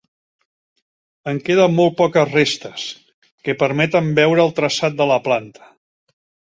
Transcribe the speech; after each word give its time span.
En 1.31 1.41
queden 1.49 1.75
molt 1.81 1.95
poques 2.01 2.33
restes, 2.39 2.87
que 3.45 3.57
permeten 3.63 4.11
veure 4.25 4.47
el 4.49 4.59
traçat 4.63 5.01
de 5.03 5.13
la 5.15 5.23
planta. 5.31 5.75